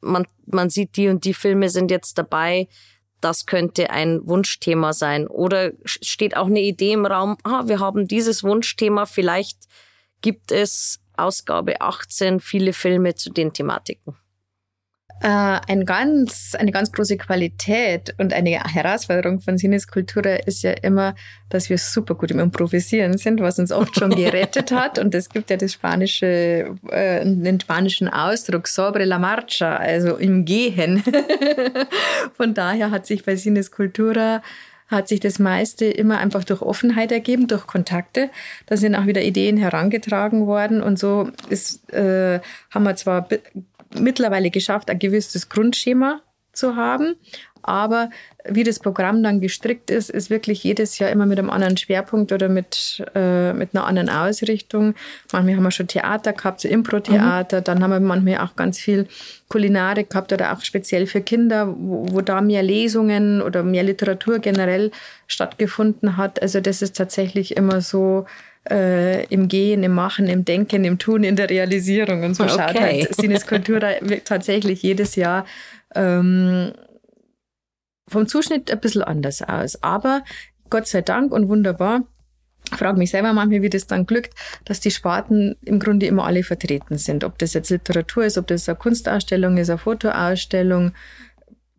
[0.00, 2.68] man, man sieht die und die Filme sind jetzt dabei.
[3.20, 5.26] Das könnte ein Wunschthema sein.
[5.26, 9.58] Oder steht auch eine Idee im Raum, ah, wir haben dieses Wunschthema, vielleicht
[10.20, 14.16] gibt es Ausgabe 18 viele Filme zu den Thematiken.
[15.20, 21.14] Äh, ein ganz, eine ganz große Qualität und eine Herausforderung von Sinneskultur ist ja immer,
[21.48, 24.98] dass wir super gut im Improvisieren sind, was uns oft schon gerettet hat.
[24.98, 30.44] Und es gibt ja das spanische, äh, den spanischen Ausdruck sobre la marcha, also im
[30.44, 31.02] Gehen.
[32.36, 34.42] Von daher hat sich bei Sinneskultura
[34.88, 38.30] hat sich das meiste immer einfach durch Offenheit ergeben, durch Kontakte.
[38.66, 43.28] Da sind auch wieder Ideen herangetragen worden und so ist, äh, haben wir zwar
[43.98, 46.20] mittlerweile geschafft, ein gewisses Grundschema
[46.52, 47.16] zu haben,
[47.66, 48.10] aber
[48.46, 52.30] wie das Programm dann gestrickt ist, ist wirklich jedes Jahr immer mit einem anderen Schwerpunkt
[52.30, 54.94] oder mit, äh, mit einer anderen Ausrichtung.
[55.32, 57.60] Manchmal haben wir schon Theater gehabt, so Impro-Theater.
[57.60, 57.64] Mhm.
[57.64, 59.06] Dann haben wir manchmal auch ganz viel
[59.48, 64.40] Kulinarik gehabt oder auch speziell für Kinder, wo, wo da mehr Lesungen oder mehr Literatur
[64.40, 64.90] generell
[65.26, 66.42] stattgefunden hat.
[66.42, 68.26] Also das ist tatsächlich immer so,
[68.70, 72.22] äh, im Gehen, im Machen, im Denken, im Tun, in der Realisierung.
[72.22, 72.52] Und so okay.
[72.52, 73.92] schaut halt Sinneskultura
[74.24, 75.44] tatsächlich jedes Jahr
[75.94, 76.72] ähm,
[78.08, 79.82] vom Zuschnitt ein bisschen anders aus.
[79.82, 80.22] Aber
[80.70, 82.02] Gott sei Dank und wunderbar,
[82.70, 86.24] ich frage mich selber manchmal, wie das dann glückt, dass die Sparten im Grunde immer
[86.24, 87.24] alle vertreten sind.
[87.24, 90.92] Ob das jetzt Literatur ist, ob das eine Kunstausstellung ist, eine Fotoausstellung.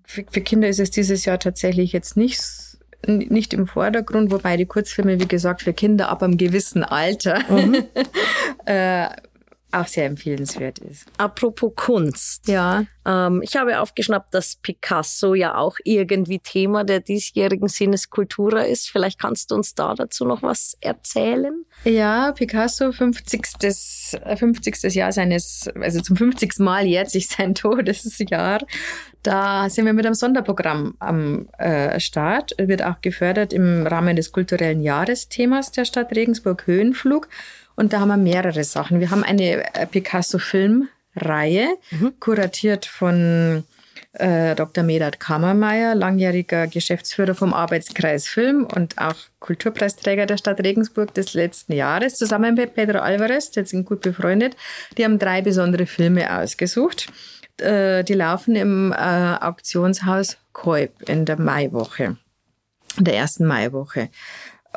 [0.04, 2.40] Für, für Kinder ist es dieses Jahr tatsächlich jetzt nicht,
[3.08, 7.84] nicht im Vordergrund, wobei die Kurzfilme, wie gesagt, für Kinder ab einem gewissen Alter mhm.
[8.66, 9.08] äh,
[9.76, 11.06] auch sehr empfehlenswert ist.
[11.18, 12.48] Apropos Kunst.
[12.48, 12.86] Ja.
[13.06, 18.90] Ähm, ich habe aufgeschnappt, dass Picasso ja auch irgendwie Thema der diesjährigen Sinneskultura ist.
[18.90, 21.66] Vielleicht kannst du uns da dazu noch was erzählen?
[21.84, 23.46] Ja, Picasso, 50.
[24.38, 24.94] 50.
[24.94, 26.60] Jahr seines, also zum 50.
[26.60, 28.66] Mal jährt sich sein Todesjahr.
[29.24, 32.54] Da sind wir mit einem Sonderprogramm am äh, Start.
[32.60, 37.28] Wird auch gefördert im Rahmen des kulturellen Jahresthemas der Stadt Regensburg Höhenflug.
[37.76, 39.00] Und da haben wir mehrere Sachen.
[39.00, 42.14] Wir haben eine äh, Picasso-Filmreihe, mhm.
[42.20, 43.64] kuratiert von
[44.14, 44.84] äh, Dr.
[44.84, 51.74] Medat Kammermeier, langjähriger Geschäftsführer vom Arbeitskreis Film und auch Kulturpreisträger der Stadt Regensburg des letzten
[51.74, 54.56] Jahres, zusammen mit Pedro Alvarez, die sind gut befreundet.
[54.98, 57.12] Die haben drei besondere Filme ausgesucht.
[57.58, 62.18] Äh, die laufen im äh, Auktionshaus Koip in der Maiwoche,
[62.98, 64.10] in der ersten Maiwoche.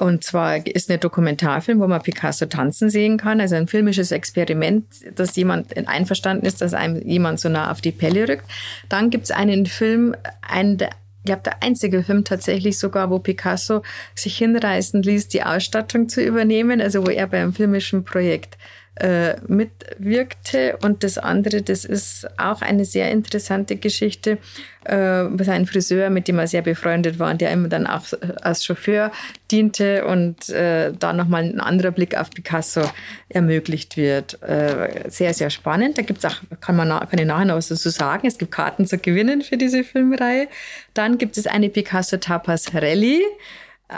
[0.00, 3.40] Und zwar ist eine Dokumentarfilm, wo man Picasso tanzen sehen kann.
[3.40, 7.92] Also ein filmisches Experiment, dass jemand einverstanden ist, dass einem jemand so nah auf die
[7.92, 8.44] Pelle rückt.
[8.88, 13.18] Dann gibt es einen Film, einen der ich glaube, der einzige Film tatsächlich sogar, wo
[13.18, 13.82] Picasso
[14.14, 18.56] sich hinreißen ließ, die Ausstattung zu übernehmen, also wo er beim filmischen Projekt
[19.00, 20.78] äh, mitwirkte.
[20.82, 24.38] Und das andere, das ist auch eine sehr interessante Geschichte.
[24.84, 28.04] Äh, sein Friseur, mit dem er sehr befreundet war und der immer dann auch
[28.42, 29.12] als Chauffeur
[29.50, 32.82] diente und äh, da nochmal ein anderer Blick auf Picasso
[33.28, 34.42] ermöglicht wird.
[34.42, 35.98] Äh, sehr, sehr spannend.
[35.98, 38.52] Da gibt es auch, kann man kann ich nachher noch was dazu sagen, es gibt
[38.52, 40.48] Karten zu gewinnen für diese Filmreihe.
[40.94, 43.22] Dann gibt es eine Picasso Tapas Rallye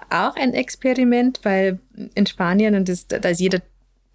[0.09, 1.79] auch ein Experiment, weil
[2.15, 3.61] in Spanien, und das, da ist jeder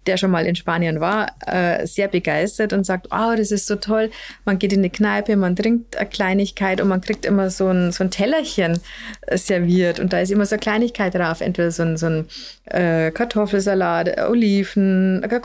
[0.06, 3.76] der schon mal in Spanien war, äh, sehr begeistert und sagt, oh, das ist so
[3.76, 4.10] toll.
[4.44, 7.92] Man geht in eine Kneipe, man trinkt eine Kleinigkeit und man kriegt immer so ein,
[7.92, 8.80] so ein Tellerchen
[9.22, 12.26] äh, serviert und da ist immer so eine Kleinigkeit drauf, entweder so ein, so ein
[12.66, 15.40] äh, Kartoffelsalat, Oliven, äh,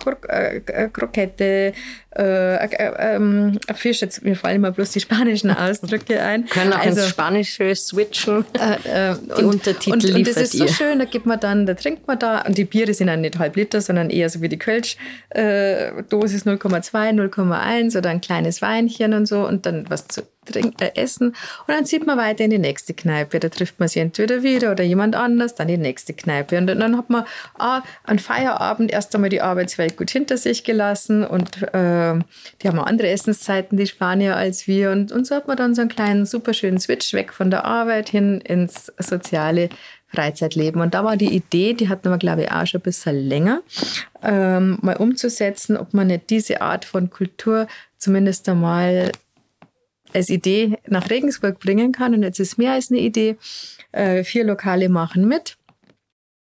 [0.68, 1.74] äh, Krokette,
[2.14, 6.46] äh, äh, ähm, Fisch, jetzt mir fallen immer bloß die spanischen Ausdrücke ein.
[6.48, 8.44] Können auch also, ins Spanische switchen.
[8.54, 11.66] Äh, äh, die und, Untertitel und, und das ist so schön, da gibt man dann,
[11.66, 14.42] da trinkt man da und die Biere sind dann nicht halb Liter, sondern eher so
[14.42, 14.98] wie die Kölsch
[15.30, 20.82] äh, Dosis 0,2, 0,1 oder ein kleines Weinchen und so und dann was zu trinken,
[20.82, 23.40] äh, essen und dann zieht man weiter in die nächste Kneipe.
[23.40, 26.58] Da trifft man sie entweder wieder oder jemand anders, dann die nächste Kneipe.
[26.58, 27.26] Und dann hat man
[27.58, 32.20] ah, an Feierabend erst einmal die Arbeitswelt gut hinter sich gelassen und äh,
[32.62, 34.92] die haben auch andere Essenszeiten, die Spanier, als wir.
[34.92, 37.66] Und, und so hat man dann so einen kleinen, super schönen Switch weg von der
[37.66, 39.70] Arbeit hin ins soziale
[40.14, 40.82] Freizeitleben.
[40.82, 43.62] Und da war die Idee, die hatten wir, glaube ich, auch schon ein bisschen länger,
[44.22, 49.12] ähm, mal umzusetzen, ob man nicht diese Art von Kultur zumindest einmal
[50.14, 52.14] als Idee nach Regensburg bringen kann.
[52.14, 53.38] Und jetzt ist mehr als eine Idee.
[53.92, 55.58] Äh, vier Lokale machen mit.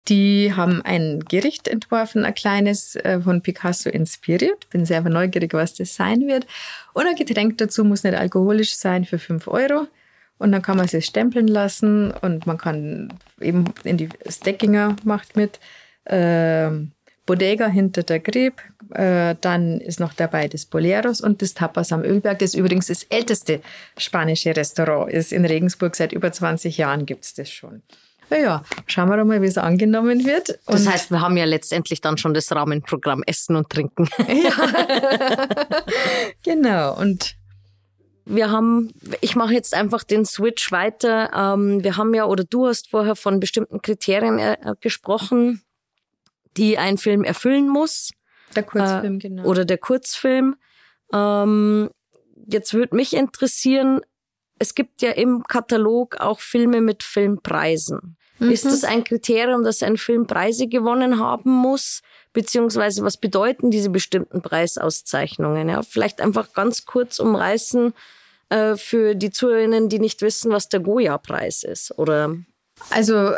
[0.08, 4.70] Die haben ein Gericht entworfen, ein kleines, äh, von Picasso inspiriert.
[4.70, 6.46] Bin selber neugierig, was das sein wird.
[6.92, 9.88] Und ein Getränk dazu muss nicht alkoholisch sein für fünf Euro.
[10.38, 15.36] Und dann kann man es stempeln lassen und man kann eben in die Steckinger macht
[15.36, 15.60] mit.
[16.06, 16.92] Ähm,
[17.26, 18.62] Bodega hinter der Greb.
[18.94, 23.02] Äh, dann ist noch dabei das Boleros und das Tapas am Ölberg, das übrigens das
[23.04, 23.60] älteste
[23.98, 25.32] spanische Restaurant ist.
[25.32, 27.82] In Regensburg seit über 20 Jahren gibt es das schon.
[28.30, 30.58] Naja, schauen wir doch mal, wie es angenommen wird.
[30.66, 34.08] Und das heißt, wir haben ja letztendlich dann schon das Rahmenprogramm Essen und Trinken.
[34.18, 35.82] ja,
[36.42, 36.96] genau.
[36.98, 37.35] Und
[38.26, 41.30] wir haben, ich mache jetzt einfach den Switch weiter.
[41.32, 45.62] Ähm, wir haben ja, oder du hast vorher von bestimmten Kriterien äh, gesprochen
[46.56, 48.10] die ein Film erfüllen muss.
[48.54, 49.44] Der Kurzfilm, äh, genau.
[49.44, 50.56] Oder der Kurzfilm.
[51.12, 51.90] Ähm,
[52.46, 54.00] jetzt würde mich interessieren,
[54.58, 58.16] es gibt ja im Katalog auch Filme mit Filmpreisen.
[58.38, 58.50] Mhm.
[58.50, 62.00] Ist das ein Kriterium, dass ein Film Preise gewonnen haben muss?
[62.36, 65.70] Beziehungsweise was bedeuten diese bestimmten Preisauszeichnungen?
[65.70, 67.94] Ja, vielleicht einfach ganz kurz umreißen
[68.50, 71.98] äh, für die Zuhörerinnen, die nicht wissen, was der Goya-Preis ist.
[71.98, 72.36] Oder
[72.90, 73.32] also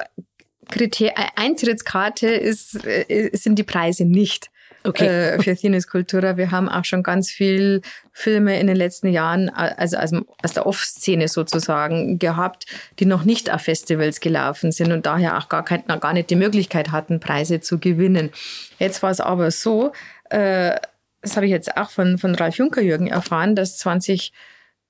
[0.69, 4.51] Kriter Eintrittskarte ist, äh, sind die Preise nicht.
[4.89, 5.07] Okay.
[5.07, 6.37] Äh, für Cines Cultura.
[6.37, 10.67] Wir haben auch schon ganz viel Filme in den letzten Jahren, also, also aus der
[10.67, 12.67] Off-Szene sozusagen, gehabt,
[12.99, 16.37] die noch nicht auf Festivals gelaufen sind und daher auch gar, kein, gar nicht die
[16.37, 18.31] Möglichkeit hatten, Preise zu gewinnen.
[18.79, 19.93] Jetzt war es aber so,
[20.31, 20.77] äh,
[21.21, 24.33] das habe ich jetzt auch von, von Ralf Junkerjürgen erfahren, dass 20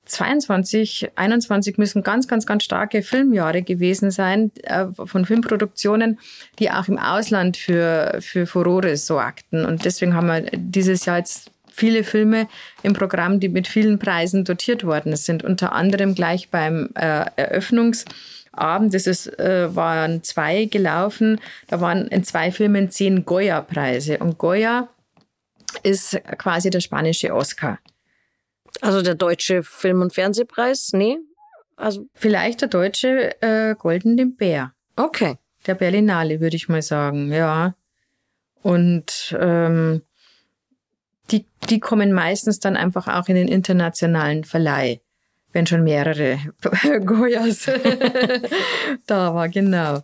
[0.09, 6.19] 22, 21 müssen ganz, ganz, ganz starke Filmjahre gewesen sein äh, von Filmproduktionen,
[6.59, 9.65] die auch im Ausland für, für Furore sorgten.
[9.65, 12.49] Und deswegen haben wir dieses Jahr jetzt viele Filme
[12.83, 15.45] im Programm, die mit vielen Preisen dotiert worden sind.
[15.45, 22.25] Unter anderem gleich beim äh, Eröffnungsabend, das ist, äh, waren zwei gelaufen, da waren in
[22.25, 24.19] zwei Filmen zehn Goya-Preise.
[24.19, 24.89] Und Goya
[25.83, 27.79] ist quasi der spanische Oscar.
[28.81, 30.91] Also der deutsche Film- und Fernsehpreis?
[30.93, 31.19] Nee.
[31.77, 34.73] Also Vielleicht der deutsche äh, Golden Bär.
[34.97, 35.37] Okay.
[35.67, 37.75] Der Berlinale, würde ich mal sagen, ja.
[38.63, 40.03] Und ähm,
[41.31, 45.01] die, die kommen meistens dann einfach auch in den internationalen Verleih,
[45.53, 46.39] wenn schon mehrere
[47.05, 47.67] Goyas
[49.07, 50.03] da war, genau.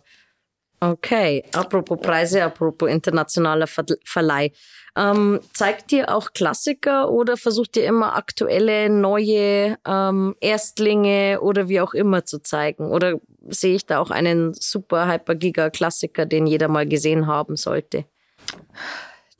[0.79, 4.51] Okay, apropos Preise, apropos internationaler Verleih.
[4.97, 11.81] Ähm, zeigt ihr auch Klassiker oder versucht ihr immer aktuelle, neue ähm, Erstlinge oder wie
[11.81, 12.91] auch immer zu zeigen?
[12.91, 18.05] Oder sehe ich da auch einen super Hyper-Giga-Klassiker, den jeder mal gesehen haben sollte?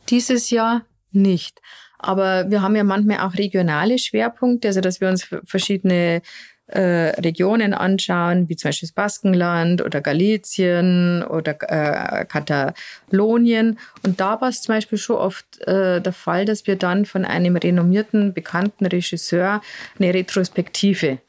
[0.10, 1.62] Dieses Jahr nicht.
[1.98, 6.22] Aber wir haben ja manchmal auch regionale Schwerpunkte, also dass wir uns verschiedene
[6.68, 13.78] äh, Regionen anschauen, wie zum Beispiel das Baskenland oder Galizien oder äh, Katalonien.
[14.04, 17.24] Und da war es zum Beispiel schon oft äh, der Fall, dass wir dann von
[17.24, 19.62] einem renommierten, bekannten Regisseur
[20.00, 21.20] eine Retrospektive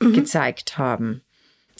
[0.00, 0.12] mhm.
[0.12, 1.22] gezeigt haben.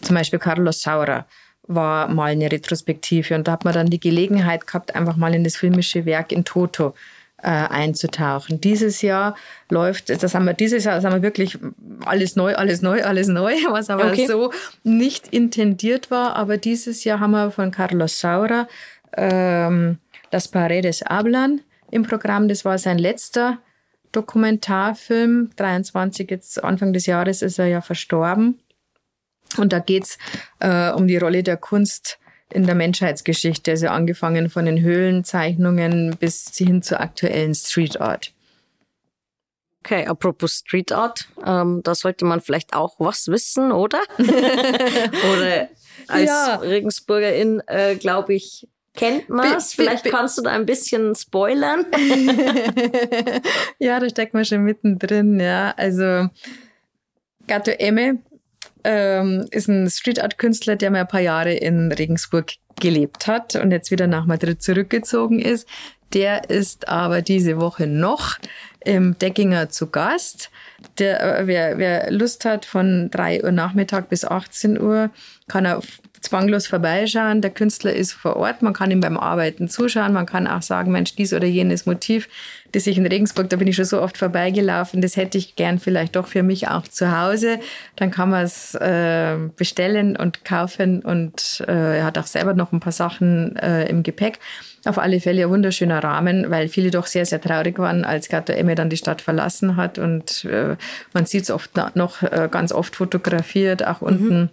[0.00, 1.26] Zum Beispiel Carlos Saura
[1.68, 5.44] war mal eine Retrospektive und da hat man dann die Gelegenheit gehabt, einfach mal in
[5.44, 6.94] das filmische Werk in Toto
[7.42, 8.60] äh, einzutauchen.
[8.60, 9.36] Dieses Jahr
[9.68, 11.58] läuft, das haben wir dieses Jahr, das haben wir wirklich
[12.04, 14.26] alles neu, alles neu, alles neu, was aber okay.
[14.26, 14.52] so
[14.84, 16.36] nicht intendiert war.
[16.36, 18.68] Aber dieses Jahr haben wir von Carlos Saura
[19.16, 19.98] ähm,
[20.30, 22.48] das Paredes Hablan im Programm.
[22.48, 23.58] Das war sein letzter
[24.12, 25.50] Dokumentarfilm.
[25.56, 28.60] 23, jetzt Anfang des Jahres ist er ja verstorben.
[29.58, 30.16] Und da geht's
[30.60, 32.18] äh, um die Rolle der Kunst
[32.52, 38.32] in der Menschheitsgeschichte, also angefangen von den Höhlenzeichnungen bis hin zur aktuellen Street Art.
[39.80, 44.00] Okay, apropos Street Art, ähm, da sollte man vielleicht auch was wissen, oder?
[44.18, 45.68] oder
[46.06, 46.54] als ja.
[46.56, 49.74] Regensburgerin, äh, glaube ich, kennt man es.
[49.74, 51.86] Vielleicht kannst du da ein bisschen spoilern.
[53.78, 55.74] ja, da steckt man schon mittendrin, ja.
[55.76, 56.28] Also
[57.48, 58.18] Gatto Emme
[58.84, 63.54] ähm, ist ein Street Art Künstler, der mal ein paar Jahre in Regensburg gelebt hat
[63.56, 65.68] und jetzt wieder nach Madrid zurückgezogen ist.
[66.12, 68.36] Der ist aber diese Woche noch
[68.84, 70.50] im Deckinger zu Gast.
[70.98, 75.10] Der, äh, wer, wer Lust hat, von 3 Uhr Nachmittag bis 18 Uhr,
[75.48, 75.80] kann er
[76.20, 77.40] zwanglos vorbeischauen.
[77.40, 78.62] Der Künstler ist vor Ort.
[78.62, 80.12] Man kann ihm beim Arbeiten zuschauen.
[80.12, 82.28] Man kann auch sagen, Mensch, dies oder jenes Motiv,
[82.72, 85.78] das ich in Regensburg, da bin ich schon so oft vorbeigelaufen, das hätte ich gern
[85.78, 87.58] vielleicht doch für mich auch zu Hause.
[87.96, 92.72] Dann kann man es äh, bestellen und kaufen und äh, er hat auch selber noch
[92.72, 94.38] ein paar Sachen äh, im Gepäck.
[94.84, 98.52] Auf alle Fälle ein wunderschöner Rahmen, weil viele doch sehr, sehr traurig waren, als Gato
[98.52, 99.98] Emme dann die Stadt verlassen hat.
[99.98, 100.76] Und äh,
[101.12, 104.06] man sieht es oft noch äh, ganz oft fotografiert, auch mhm.
[104.08, 104.50] unten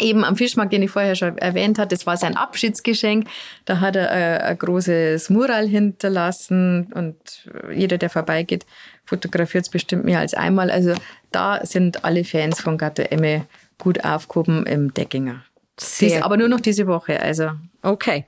[0.00, 3.26] eben am Fischmarkt, den ich vorher schon erwähnt habe, das war sein Abschiedsgeschenk.
[3.64, 7.16] Da hat er äh, ein großes Mural hinterlassen und
[7.74, 8.66] jeder, der vorbeigeht,
[9.04, 10.70] fotografiert es bestimmt mehr als einmal.
[10.70, 10.94] Also
[11.30, 13.46] da sind alle Fans von Gatto Emme
[13.78, 15.44] gut aufgehoben im Deckinger.
[15.80, 16.24] Sehr.
[16.24, 17.52] aber nur noch diese Woche, also.
[17.82, 18.26] Okay.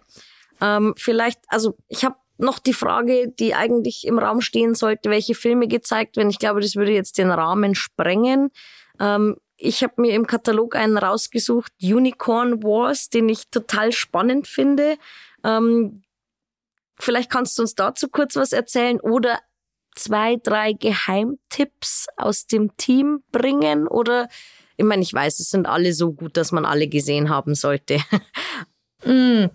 [0.61, 5.35] Ähm, vielleicht, also ich habe noch die Frage, die eigentlich im Raum stehen sollte, welche
[5.35, 6.30] Filme gezeigt werden.
[6.30, 8.50] Ich glaube, das würde jetzt den Rahmen sprengen.
[8.98, 14.96] Ähm, ich habe mir im Katalog einen rausgesucht, Unicorn Wars, den ich total spannend finde.
[15.44, 16.03] Ähm,
[16.99, 19.38] vielleicht kannst du uns dazu kurz was erzählen oder
[19.94, 24.29] zwei, drei Geheimtipps aus dem Team bringen oder
[24.77, 27.99] ich meine, ich weiß, es sind alle so gut, dass man alle gesehen haben sollte.
[29.05, 29.51] mm,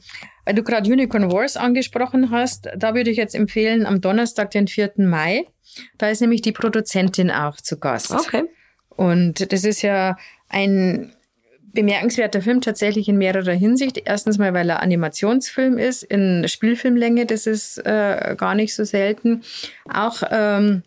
[0.45, 4.67] weil du gerade Unicorn Wars angesprochen hast, da würde ich jetzt empfehlen, am Donnerstag, den
[4.67, 4.93] 4.
[4.97, 5.47] Mai,
[5.97, 8.11] da ist nämlich die Produzentin auch zu Gast.
[8.11, 8.43] Okay.
[8.95, 10.17] Und das ist ja
[10.49, 11.11] ein
[11.75, 14.01] bemerkenswerter Film tatsächlich in mehrerer Hinsicht.
[14.05, 19.43] Erstens mal, weil er Animationsfilm ist, in Spielfilmlänge, das ist äh, gar nicht so selten.
[19.93, 20.83] Auch ähm,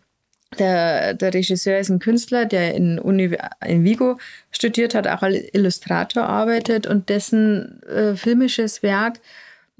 [0.57, 4.17] der, der Regisseur ist ein Künstler, der in, Uni, in Vigo
[4.51, 9.19] studiert hat, auch als Illustrator arbeitet und dessen äh, filmisches Werk,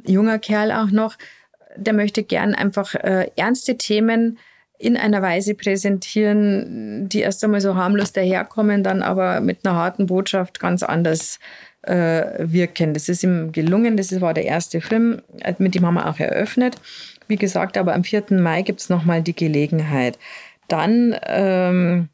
[0.06, 1.18] junger Kerl auch noch,
[1.76, 4.38] der möchte gern einfach äh, ernste Themen
[4.80, 10.06] in einer Weise präsentieren, die erst einmal so harmlos daherkommen, dann aber mit einer harten
[10.06, 11.40] Botschaft ganz anders
[11.82, 12.94] äh, wirken.
[12.94, 13.98] Das ist ihm gelungen.
[13.98, 15.22] Das war der erste Film,
[15.58, 16.78] mit dem haben wir auch eröffnet.
[17.28, 18.26] Wie gesagt, aber am 4.
[18.32, 20.18] Mai gibt es nochmal die Gelegenheit.
[20.70, 22.10] Dann ähm,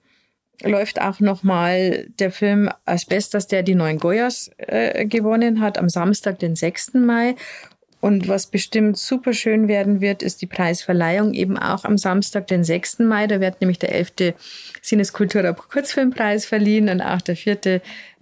[0.64, 6.40] läuft auch nochmal der Film Asbestos, der die neuen Goyas äh, gewonnen hat, am Samstag,
[6.40, 6.96] den 6.
[6.96, 7.36] Mai.
[8.06, 12.64] Und was bestimmt super schön werden wird, ist die Preisverleihung eben auch am Samstag, den
[12.64, 13.00] 6.
[13.00, 13.26] Mai.
[13.26, 14.36] Da wird nämlich der 11.
[14.80, 17.82] Sinneskultura Kurzfilmpreis verliehen und auch der vierte,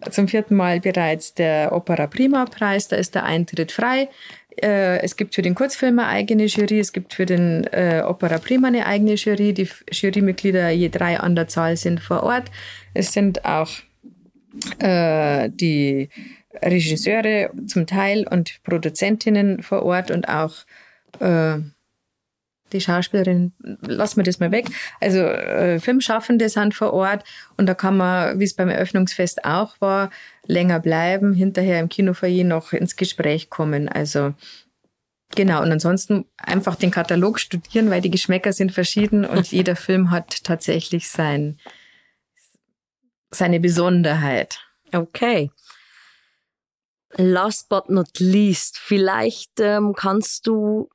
[0.09, 2.87] zum vierten Mal bereits der Opera Prima Preis.
[2.87, 4.07] Da ist der Eintritt frei.
[4.55, 8.37] Äh, es gibt für den Kurzfilm eine eigene Jury, es gibt für den äh, Opera
[8.37, 9.53] Prima eine eigene Jury.
[9.53, 12.45] Die Jurymitglieder, je drei an der Zahl, sind vor Ort.
[12.93, 13.69] Es sind auch
[14.79, 16.07] äh, die
[16.61, 20.53] Regisseure zum Teil und Produzentinnen vor Ort und auch
[21.19, 21.59] äh,
[22.73, 24.67] die Schauspielerin, lassen wir das mal weg.
[24.99, 27.23] Also äh, Filmschaffende sind vor Ort
[27.57, 30.09] und da kann man, wie es beim Eröffnungsfest auch war,
[30.45, 33.87] länger bleiben, hinterher im Kinofoyer noch ins Gespräch kommen.
[33.87, 34.33] Also
[35.35, 40.11] genau, und ansonsten einfach den Katalog studieren, weil die Geschmäcker sind verschieden und jeder Film
[40.11, 41.59] hat tatsächlich sein,
[43.31, 44.59] seine Besonderheit.
[44.91, 45.49] Okay.
[47.17, 50.89] Last but not least, vielleicht ähm, kannst du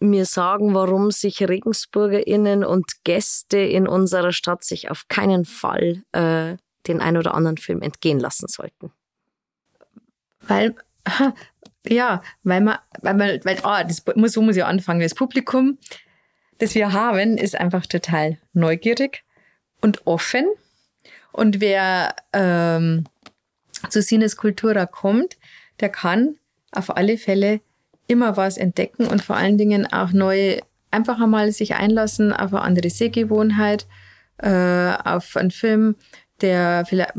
[0.00, 6.56] mir sagen, warum sich RegensburgerInnen und Gäste in unserer Stadt sich auf keinen Fall äh,
[6.86, 8.92] den ein oder anderen Film entgehen lassen sollten?
[10.40, 10.74] Weil,
[11.86, 15.00] ja, weil man, weil man, weil, ah, das muss, so muss ich anfangen.
[15.00, 15.78] Das Publikum,
[16.58, 19.24] das wir haben, ist einfach total neugierig
[19.80, 20.46] und offen.
[21.32, 23.04] Und wer ähm,
[23.88, 25.36] zu Sines Cultura kommt,
[25.80, 26.36] der kann
[26.72, 27.60] auf alle Fälle
[28.06, 30.60] immer was entdecken und vor allen Dingen auch neue,
[30.90, 33.86] einfach einmal sich einlassen auf eine andere Sehgewohnheit,
[34.38, 35.96] äh, auf einen Film,
[36.40, 37.14] der vielleicht,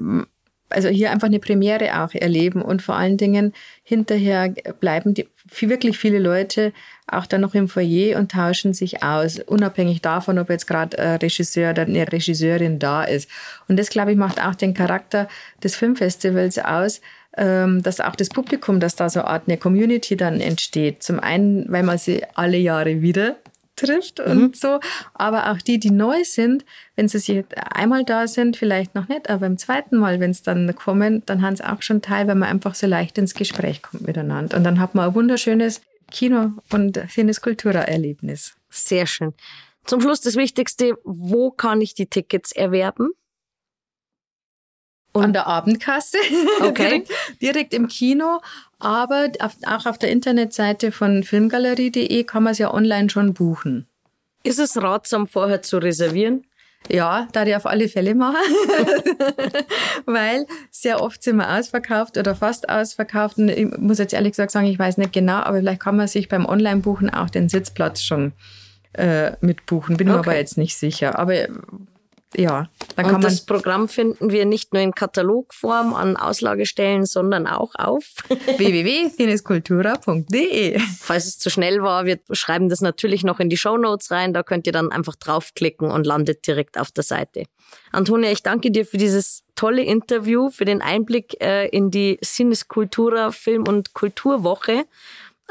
[0.70, 5.28] also hier einfach eine Premiere auch erleben und vor allen Dingen hinterher bleiben die,
[5.62, 6.74] wirklich viele Leute
[7.08, 11.18] auch dann noch im Foyer und tauschen sich aus, unabhängig davon, ob jetzt gerade ein
[11.18, 13.30] Regisseur oder eine Regisseurin da ist.
[13.68, 15.28] Und das, glaube ich, macht auch den Charakter
[15.64, 17.02] des Filmfestivals aus,
[17.38, 21.04] dass auch das Publikum, dass da so eine Art eine Community dann entsteht.
[21.04, 23.36] Zum einen, weil man sie alle Jahre wieder
[23.76, 24.54] trifft und mhm.
[24.54, 24.80] so.
[25.14, 26.66] Aber auch die, die neu sind,
[26.96, 30.44] wenn sie sich einmal da sind, vielleicht noch nicht, aber beim zweiten Mal, wenn es
[30.44, 33.82] dann kommen, dann haben sie auch schon teil, weil man einfach so leicht ins Gespräch
[33.82, 34.58] kommt miteinander.
[34.58, 35.82] Und dann hat man ein wunderschönes
[36.12, 38.56] Kino- und Cinescultura-Erlebnis.
[38.70, 39.34] Sehr schön.
[39.86, 43.10] Zum Schluss das Wichtigste, wo kann ich die Tickets erwerben?
[45.16, 46.18] Und An der Abendkasse,
[46.62, 46.90] okay.
[46.90, 47.12] direkt,
[47.42, 48.42] direkt, im Kino.
[48.80, 53.88] Aber auf, auch auf der Internetseite von filmgalerie.de kann man es ja online schon buchen.
[54.44, 56.46] Ist es ratsam, vorher zu reservieren?
[56.90, 58.36] Ja, da ich auf alle Fälle machen.
[60.06, 63.38] Weil sehr oft sind wir ausverkauft oder fast ausverkauft.
[63.38, 66.10] Und ich muss jetzt ehrlich gesagt sagen, ich weiß nicht genau, aber vielleicht kann man
[66.10, 68.34] sich beim Online-Buchen auch den Sitzplatz schon
[68.92, 69.96] äh, mitbuchen.
[69.96, 70.18] Bin okay.
[70.18, 71.18] mir aber jetzt nicht sicher.
[71.18, 71.48] Aber
[72.36, 77.48] ja, dann kann Und das Programm finden wir nicht nur in Katalogform an Auslagestellen, sondern
[77.48, 78.04] auch auf
[78.58, 80.78] www.cinescultura.de.
[81.00, 84.34] Falls es zu schnell war, wir schreiben das natürlich noch in die Show Notes rein.
[84.34, 87.46] Da könnt ihr dann einfach draufklicken und landet direkt auf der Seite.
[87.92, 93.32] Antonia, ich danke dir für dieses tolle Interview, für den Einblick äh, in die Cinescultura
[93.32, 94.86] Film- und Kulturwoche.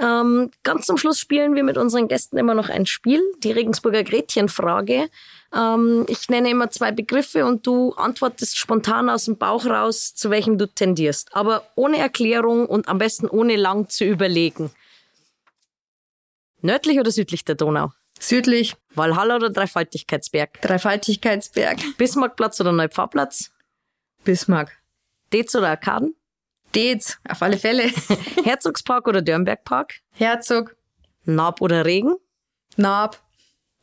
[0.01, 4.03] Ähm, ganz zum Schluss spielen wir mit unseren Gästen immer noch ein Spiel, die Regensburger
[4.03, 5.09] Gretchenfrage.
[5.55, 10.31] Ähm, ich nenne immer zwei Begriffe und du antwortest spontan aus dem Bauch raus, zu
[10.31, 11.35] welchem du tendierst.
[11.35, 14.73] Aber ohne Erklärung und am besten ohne lang zu überlegen.
[16.61, 17.93] Nördlich oder südlich der Donau?
[18.19, 18.75] Südlich.
[18.95, 20.61] Walhalla oder Dreifaltigkeitsberg?
[20.63, 21.79] Dreifaltigkeitsberg.
[21.99, 23.51] Bismarckplatz oder Neupfarrplatz?
[24.25, 24.73] Bismarck.
[25.33, 26.17] Dez oder Arkaden?
[26.75, 27.85] Dez, auf alle Fälle.
[28.45, 30.01] Herzogspark oder Dörnbergpark?
[30.13, 30.77] Herzog.
[31.25, 32.17] Naab oder Regen?
[32.77, 33.23] Naab.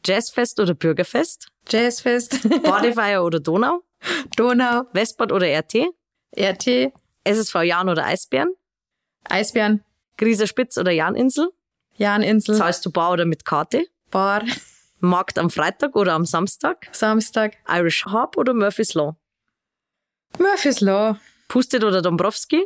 [0.06, 1.48] Jazzfest oder Bürgerfest?
[1.70, 2.48] Jazzfest.
[2.64, 3.82] Badefeier oder Donau?
[4.36, 4.84] Donau.
[4.94, 5.88] Westbad oder RT?
[6.38, 6.92] RT.
[7.24, 8.54] SSV Jan oder Eisbären?
[9.26, 9.84] Eisbären.
[10.18, 11.50] Grieser Spitz oder Janinsel?
[11.98, 12.56] Janinsel.
[12.56, 13.86] Zahlst du Bar oder mit Karte?
[14.10, 14.44] Bar.
[15.00, 16.88] Markt am Freitag oder am Samstag?
[16.92, 17.58] Samstag.
[17.68, 19.16] Irish Harp oder Murphy's Law?
[20.38, 21.18] Murphy's Law.
[21.48, 22.66] Pustet oder Dombrowski?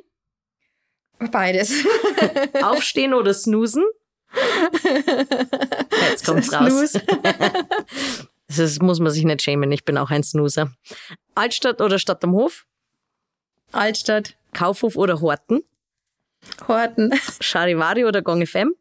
[1.32, 1.74] Beides.
[2.61, 3.84] Aufstehen oder snoosen?
[6.09, 6.93] Jetzt kommt's raus.
[8.47, 10.72] Das muss man sich nicht schämen, ich bin auch ein Snoozer.
[11.34, 12.68] Altstadt oder Stadt am Hof?
[13.72, 14.38] Altstadt.
[14.53, 15.63] Kaufhof oder Horten?
[16.68, 17.11] Horten.
[17.41, 18.76] Charivari oder Gong FM?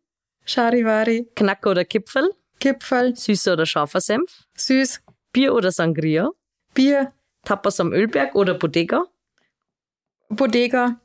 [0.45, 1.27] Charivari.
[1.35, 2.31] Knacker oder Kipfel?
[2.61, 3.17] Kipfel.
[3.17, 4.45] Süßer oder scharfer Senf?
[4.57, 5.01] Süß.
[5.33, 6.31] Bier oder Sangria?
[6.75, 7.13] Bier.
[7.45, 9.07] Tapas am Ölberg oder Bodega?
[10.29, 11.01] Bodega.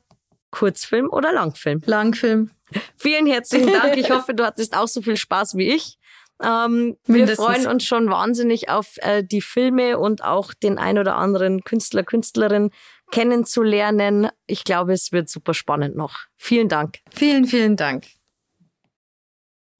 [0.50, 1.82] Kurzfilm oder Langfilm?
[1.86, 2.50] Langfilm.
[2.96, 3.96] Vielen herzlichen Dank.
[3.96, 5.98] Ich hoffe, du hattest auch so viel Spaß wie ich.
[6.42, 11.16] Ähm, wir freuen uns schon wahnsinnig auf äh, die Filme und auch den ein oder
[11.16, 12.70] anderen Künstler, Künstlerin
[13.10, 14.28] kennenzulernen.
[14.46, 16.20] Ich glaube, es wird super spannend noch.
[16.36, 16.98] Vielen Dank.
[17.10, 18.04] Vielen, vielen Dank.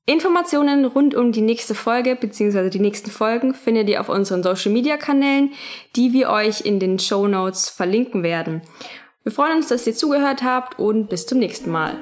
[0.06, 2.68] Informationen rund um die nächste Folge bzw.
[2.68, 5.52] die nächsten Folgen findet ihr auf unseren Social Media Kanälen,
[5.94, 8.62] die wir euch in den Show Notes verlinken werden.
[9.22, 11.98] Wir freuen uns, dass ihr zugehört habt und bis zum nächsten Mal.